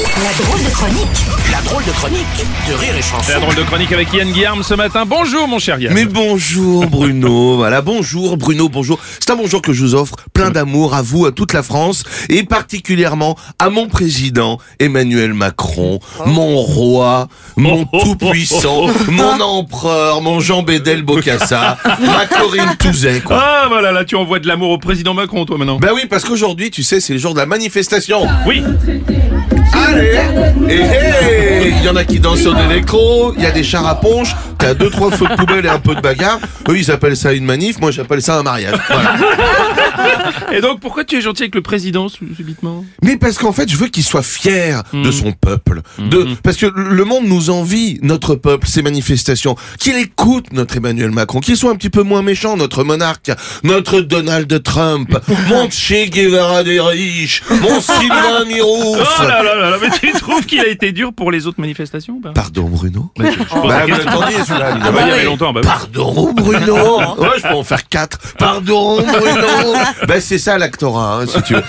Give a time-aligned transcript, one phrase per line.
[0.00, 3.32] La drôle de chronique La drôle de chronique de Rire et Chanson.
[3.34, 5.04] La drôle de chronique avec Yann Guillaume ce matin.
[5.04, 5.92] Bonjour mon cher Yann.
[5.92, 8.98] Mais bonjour Bruno, voilà, bonjour Bruno, bonjour.
[9.18, 12.04] C'est un bonjour que je vous offre, plein d'amour à vous, à toute la France,
[12.30, 20.62] et particulièrement à mon président Emmanuel Macron, mon roi, mon tout-puissant, mon empereur, mon Jean
[20.62, 23.38] Bédel Bocassa, ma Corinne Touzet, quoi.
[23.38, 25.78] Ah voilà, là tu envoies de l'amour au président Macron toi maintenant.
[25.78, 28.26] Ben oui, parce qu'aujourd'hui, tu sais, c'est le jour de la manifestation.
[28.46, 28.62] Oui.
[29.72, 30.18] Allez.
[30.68, 34.00] Et Il y en a qui dansent sur l'électro, il y a des chars à
[34.00, 36.38] ponche, t'as deux, trois feux de poubelle et un peu de bagarre.
[36.68, 38.78] Eux, ils appellent ça une manif, moi j'appelle ça un mariage.
[38.88, 39.14] Voilà.
[40.52, 42.84] Et donc pourquoi tu es gentil avec le président subitement?
[43.02, 45.82] Mais parce qu'en fait, je veux qu'il soit fier de son peuple.
[45.98, 49.56] De, parce que le monde nous envie, notre peuple, ces manifestations.
[49.78, 53.30] Qu'il écoute notre Emmanuel Macron, qu'il soit un petit peu moins méchant, notre monarque,
[53.64, 55.16] notre Donald Trump,
[55.48, 58.98] mon Che Guevara des riches, mon Sylvain Mirouf.
[59.20, 61.60] Oh là là là là, mais tu trouves qu'il a été dur pour les autres
[61.60, 62.30] manifestations ou pas?
[62.32, 63.10] Pardon Bruno?
[63.16, 63.86] Bah, je- je Bah,
[64.50, 64.96] celui-là, Ah évidemment.
[64.98, 65.68] bah, il y avait longtemps, bah oui.
[65.68, 68.18] Pardon Bruno Ouais, je peux en faire quatre.
[68.38, 69.74] Pardon Bruno
[70.08, 71.62] Ben c'est ça l'actorat, hein, si tu veux.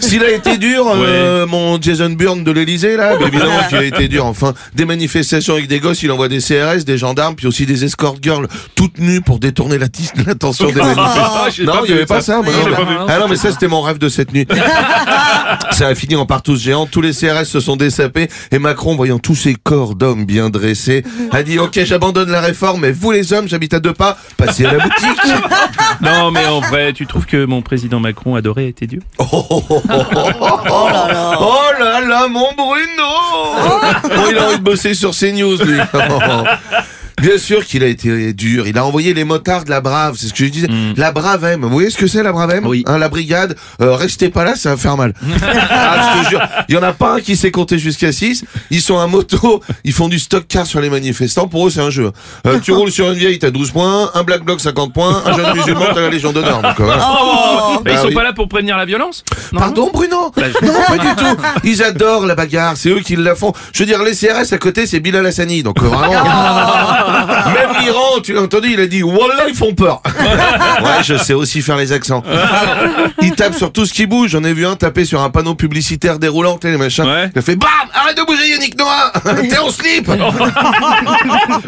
[0.00, 4.08] S'il a été dur, euh, mon Jason Bourne de l'Elysée là, évidemment qu'il a été
[4.08, 4.26] dur.
[4.26, 7.84] Enfin, des manifestations avec des gosses, il envoie des CRS, des gendarmes, puis aussi des
[7.84, 11.50] escort girls toutes nues pour détourner l'attention des manifestants.
[11.54, 12.40] j'ai non, il n'y avait pas ça.
[12.42, 13.06] moi, Non, pas.
[13.08, 14.46] Ah non, mais ça c'était mon rêve de cette nuit.
[15.72, 18.28] Ça a fini en partouze géante, tous les CRS se sont dessapés.
[18.50, 22.80] Et Macron, voyant tous ces corps d'hommes bien dressés, a dit ok j'abandonne la réforme,
[22.82, 25.32] mais vous les hommes, j'habite à deux pas, passez à la boutique.
[26.00, 29.64] Non mais en vrai, tu trouves que mon président Macron adoré était dur Oh, oh,
[29.68, 30.02] oh, oh,
[30.40, 31.38] oh, oh là là.
[31.40, 32.76] Oh là là, mon Bruno.
[34.02, 35.78] Bon, il a envie de bosser sur CNews, lui.
[37.20, 38.66] Bien sûr qu'il a été dur.
[38.68, 40.68] Il a envoyé les motards de la Brave, c'est ce que je disais.
[40.96, 41.62] La Brave M.
[41.62, 42.84] Vous voyez ce que c'est la Brave M Oui.
[42.86, 43.56] Hein, La brigade.
[43.80, 45.14] Euh, restez pas là, ça va faire mal.
[45.42, 46.40] ah, je te jure.
[46.68, 48.44] Il y en a pas un qui sait compter jusqu'à 6.
[48.70, 49.62] Ils sont à moto.
[49.84, 51.48] Ils font du stock car sur les manifestants.
[51.48, 52.12] Pour eux, c'est un jeu.
[52.46, 54.10] Euh, tu roules sur une vieille, t'as 12 points.
[54.14, 55.22] Un black bloc, 50 points.
[55.24, 56.60] Un jeune musulman, t'as la Légion d'honneur.
[56.62, 56.98] Donc, voilà.
[56.98, 58.14] Bah, Ils Ah sont oui.
[58.14, 59.24] pas là pour prévenir la violence?
[59.52, 60.32] Non Pardon Bruno?
[60.36, 61.36] Bah, je- Non, pas du tout.
[61.64, 63.52] Ils adorent la bagarre, c'est eux qui la font.
[63.72, 66.24] Je veux dire, les CRS à côté, c'est Bilal Hassani, donc euh, vraiment.
[67.54, 70.02] Même l'Iran, tu l'as entendu, il a dit Wallah, ils font peur.
[70.06, 72.22] ouais, je sais aussi faire les accents.
[73.22, 74.30] Ils tapent sur tout ce qui bouge.
[74.30, 77.04] J'en ai vu un taper sur un panneau publicitaire déroulant, les machins.
[77.04, 77.30] Ouais.
[77.34, 79.12] Il a fait BAM Arrête de bouger, Yannick Noah
[79.48, 80.10] T'es en slip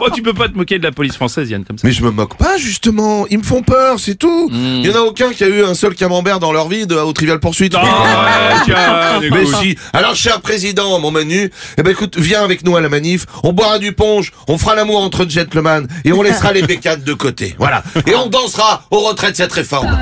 [0.00, 1.86] Oh, tu peux pas te moquer de la police française Yann comme ça.
[1.86, 3.26] Mais je me moque pas, justement.
[3.30, 4.50] Ils me font peur, c'est tout.
[4.52, 6.94] Il y en a aucun qui a eu un seul camembert dans leur vie de,
[6.94, 7.74] au Trivial Poursuite.
[7.76, 9.76] Ah, ouais, Mais si.
[9.92, 13.26] Alors, cher président, mon Manu, eh ben écoute, viens avec nous à la manif.
[13.42, 15.61] On boira du punch, on fera l'amour entre gentlemen
[16.04, 17.54] et on laissera les bécanes de côté.
[17.58, 17.82] Voilà.
[18.06, 19.98] Et on dansera au retrait de cette réforme.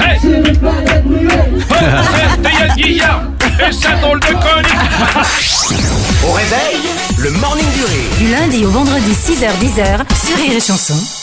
[0.00, 0.52] Hey c'était
[2.54, 3.34] Yann Guillaume
[3.68, 4.72] et sa drôle de chronique
[6.26, 6.76] Au réveil,
[7.18, 8.10] le morning du rire.
[8.18, 11.21] Du lundi au vendredi 6h10 sur Rire et Chanson.